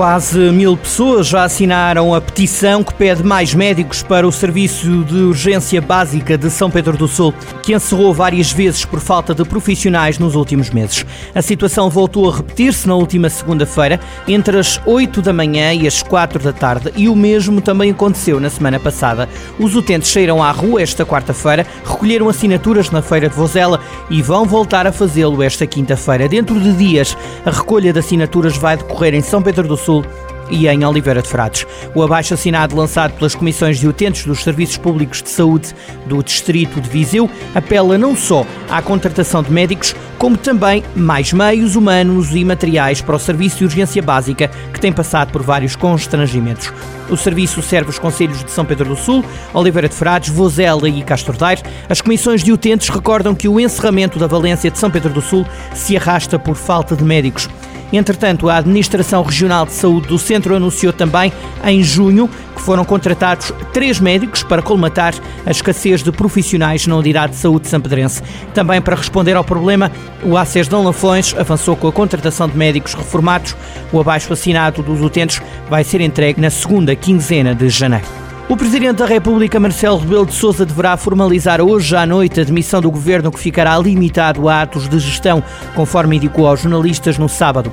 [0.00, 5.14] Quase mil pessoas já assinaram a petição que pede mais médicos para o Serviço de
[5.14, 10.18] Urgência Básica de São Pedro do Sul, que encerrou várias vezes por falta de profissionais
[10.18, 11.04] nos últimos meses.
[11.34, 16.02] A situação voltou a repetir-se na última segunda-feira, entre as 8 da manhã e as
[16.02, 19.28] 4 da tarde, e o mesmo também aconteceu na semana passada.
[19.58, 24.46] Os utentes saíram à rua esta quarta-feira, recolheram assinaturas na Feira de Vozela e vão
[24.46, 26.26] voltar a fazê-lo esta quinta-feira.
[26.26, 29.89] Dentro de dias, a recolha de assinaturas vai decorrer em São Pedro do Sul
[30.50, 31.66] e em Oliveira de Frades.
[31.94, 35.74] O abaixo assinado lançado pelas comissões de utentes dos Serviços Públicos de Saúde
[36.06, 41.76] do Distrito de Viseu apela não só à contratação de médicos, como também mais meios
[41.76, 46.72] humanos e materiais para o Serviço de Urgência Básica, que tem passado por vários constrangimentos.
[47.08, 51.02] O serviço serve os Conselhos de São Pedro do Sul, Oliveira de Frades, Vozela e
[51.02, 51.62] Castordeiro.
[51.88, 55.46] As comissões de utentes recordam que o encerramento da Valência de São Pedro do Sul
[55.74, 57.48] se arrasta por falta de médicos.
[57.92, 61.32] Entretanto, a Administração Regional de Saúde do Centro anunciou também,
[61.64, 67.32] em junho, que foram contratados três médicos para colmatar a escassez de profissionais na Unidade
[67.32, 68.22] de Saúde de Pedrense.
[68.54, 69.90] Também para responder ao problema,
[70.22, 73.56] o ACES de Lafões avançou com a contratação de médicos reformados.
[73.92, 78.19] O abaixo assinado dos utentes vai ser entregue na segunda quinzena de janeiro.
[78.50, 82.80] O Presidente da República, Marcelo Rebelo de Sousa, deverá formalizar hoje à noite a demissão
[82.80, 85.40] do governo que ficará limitado a atos de gestão,
[85.76, 87.70] conforme indicou aos jornalistas no sábado.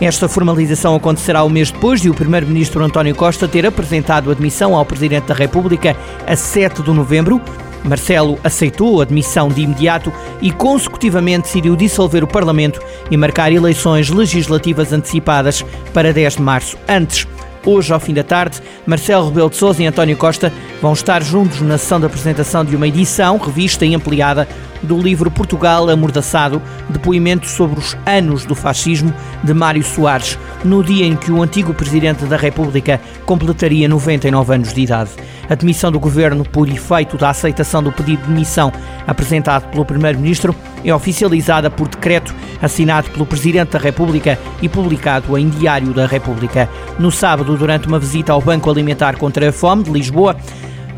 [0.00, 4.74] Esta formalização acontecerá um mês depois de o Primeiro-Ministro António Costa ter apresentado a demissão
[4.74, 5.96] ao Presidente da República
[6.26, 7.40] a 7 de novembro.
[7.84, 14.10] Marcelo aceitou a demissão de imediato e, consecutivamente, decidiu dissolver o Parlamento e marcar eleições
[14.10, 16.76] legislativas antecipadas para 10 de março.
[16.88, 17.24] Antes,
[17.68, 21.60] Hoje, ao fim da tarde, Marcelo Rebelo de Sousa e António Costa vão estar juntos
[21.60, 24.48] na sessão de apresentação de uma edição, revista e ampliada
[24.82, 29.12] do livro Portugal Amordaçado, depoimento sobre os anos do fascismo
[29.42, 34.72] de Mário Soares, no dia em que o antigo Presidente da República completaria 99 anos
[34.72, 35.10] de idade.
[35.48, 38.72] A demissão do governo, por efeito da aceitação do pedido de demissão
[39.06, 40.54] apresentado pelo Primeiro-Ministro,
[40.84, 46.68] é oficializada por decreto assinado pelo Presidente da República e publicado em Diário da República.
[46.98, 50.36] No sábado, durante uma visita ao Banco Alimentar contra a Fome de Lisboa,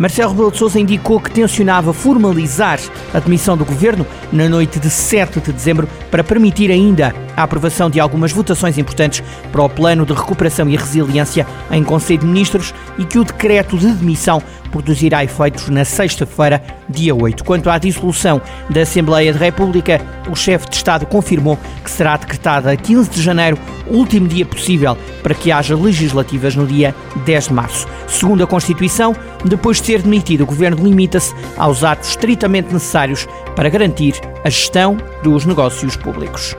[0.00, 2.80] Marcelo Rebelo de Sousa indicou que tencionava formalizar
[3.12, 7.90] a demissão do governo na noite de 7 de dezembro para permitir ainda a aprovação
[7.90, 12.74] de algumas votações importantes para o Plano de Recuperação e Resiliência em Conselho de Ministros
[12.98, 17.44] e que o decreto de demissão produzirá efeitos na sexta-feira, dia 8.
[17.44, 22.70] Quanto à dissolução da Assembleia da República, o chefe de Estado confirmou que será decretada
[22.70, 27.52] a 15 de janeiro, último dia possível para que haja legislativas no dia 10 de
[27.52, 27.88] março.
[28.06, 29.14] Segundo a Constituição,
[29.44, 33.26] depois de ser demitido, o governo limita-se aos atos estritamente necessários
[33.56, 34.14] para garantir
[34.44, 36.56] a gestão dos negócios públicos.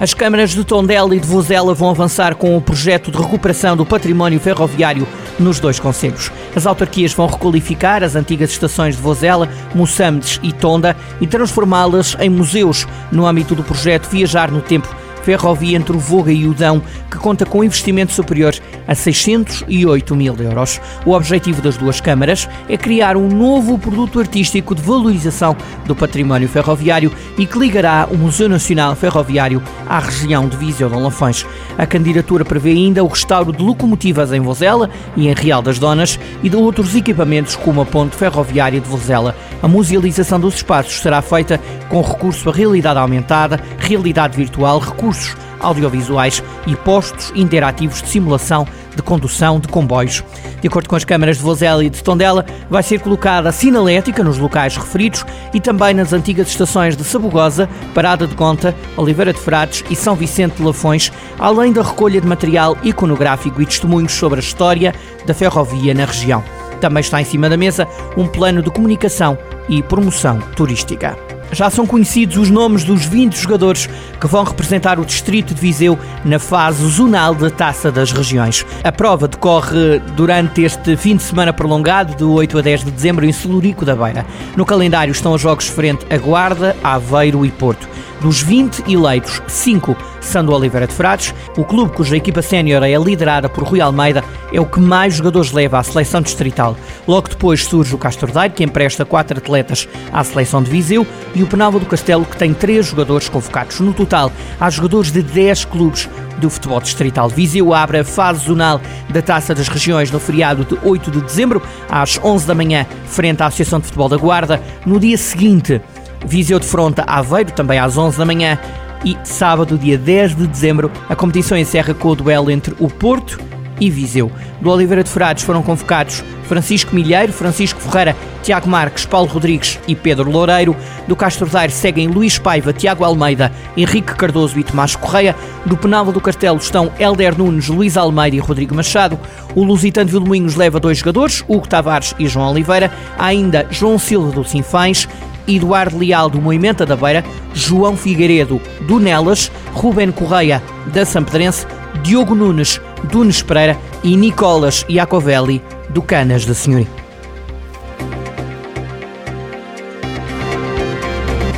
[0.00, 3.86] As câmaras de Tondela e de Vozela vão avançar com o projeto de recuperação do
[3.86, 5.06] património ferroviário
[5.38, 6.30] nos dois concelhos.
[6.56, 12.30] As autarquias vão requalificar as antigas estações de Vozela, Moçambiques e Tonda e transformá-las em
[12.30, 16.82] museus no âmbito do projeto Viajar no Tempo ferrovia entre o Voga e o Dão,
[17.10, 18.54] que conta com investimento superior
[18.92, 20.80] a 608 mil euros.
[21.04, 26.48] O objetivo das duas câmaras é criar um novo produto artístico de valorização do património
[26.48, 31.46] ferroviário e que ligará o Museu Nacional Ferroviário à região de Viseu de Lafões.
[31.78, 36.20] A candidatura prevê ainda o restauro de locomotivas em Vozela e em Real das Donas
[36.42, 39.34] e de outros equipamentos como a ponte ferroviária de Vozela.
[39.62, 46.42] A musealização dos espaços será feita com recurso à realidade aumentada, realidade virtual, recursos audiovisuais
[46.66, 50.22] e postos interativos de simulação de condução de comboios.
[50.60, 54.22] De acordo com as câmaras de Vozela e de Tondela, vai ser colocada a sinalética
[54.22, 59.40] nos locais referidos e também nas antigas estações de Sabugosa, Parada de Conta, Oliveira de
[59.40, 64.38] Frades e São Vicente de Lafões, além da recolha de material iconográfico e testemunhos sobre
[64.40, 64.94] a história
[65.26, 66.42] da ferrovia na região.
[66.80, 67.86] Também está em cima da mesa
[68.16, 69.38] um plano de comunicação
[69.68, 71.31] e promoção turística.
[71.52, 73.86] Já são conhecidos os nomes dos 20 jogadores
[74.18, 78.64] que vão representar o distrito de Viseu na fase zonal da Taça das Regiões.
[78.82, 83.26] A prova decorre durante este fim de semana prolongado, de 8 a 10 de dezembro,
[83.26, 84.24] em Celurico da Beira.
[84.56, 87.86] No calendário estão os jogos frente a Guarda, Aveiro e Porto.
[88.22, 91.34] Dos 20 eleitos, 5 são do Oliveira de Frades.
[91.56, 95.52] O clube cuja equipa sénior é liderada por Rui Almeida é o que mais jogadores
[95.52, 96.76] leva à seleção distrital.
[97.06, 101.46] Logo depois surge o Castordeiro, que empresta 4 atletas à seleção de Viseu, e o
[101.46, 103.80] Penalva do Castelo, que tem 3 jogadores convocados.
[103.80, 104.30] No total,
[104.60, 106.08] há jogadores de 10 clubes
[106.38, 107.28] do futebol distrital.
[107.28, 111.62] Viseu abre a fase zonal da Taça das Regiões no feriado de 8 de dezembro,
[111.88, 114.60] às 11 da manhã, frente à Associação de Futebol da Guarda.
[114.84, 115.80] No dia seguinte,
[116.26, 118.58] Viseu de Fronta Aveiro, também às 11 da manhã.
[119.04, 123.38] E sábado, dia 10 de dezembro, a competição encerra com o duelo entre o Porto
[123.80, 124.30] e Viseu.
[124.60, 128.14] Do Oliveira de Frades foram convocados Francisco Milheiro, Francisco Ferreira,
[128.44, 130.76] Tiago Marques, Paulo Rodrigues e Pedro Loureiro.
[131.08, 135.34] Do Castro Daire seguem Luís Paiva, Tiago Almeida, Henrique Cardoso e Tomás Correia.
[135.66, 139.18] Do Penalva do Cartelo estão Helder Nunes, Luís Almeida e Rodrigo Machado.
[139.56, 142.92] O Lusitano de Vilmoinhos leva dois jogadores, Hugo Tavares e João Oliveira.
[143.18, 145.08] Há ainda João Silva do Sinfães,
[145.46, 147.24] Eduardo Leal do Moimenta da Beira,
[147.54, 150.62] João Figueiredo do Nelas, Ruben Correia
[150.92, 151.66] da Sampedrense,
[152.02, 156.88] Diogo Nunes do Nunes Pereira e Nicolas Iacovelli do Canas da Senhoria.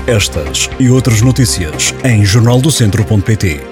[0.07, 3.63] Estas e outras notícias em jornaldocentro.pt.